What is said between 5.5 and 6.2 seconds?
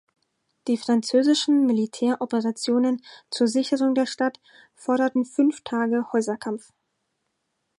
Tage